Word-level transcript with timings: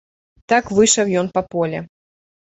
Так 0.53 0.71
выйшаў 0.79 1.11
ён 1.21 1.29
па 1.35 1.43
поле. 1.51 1.83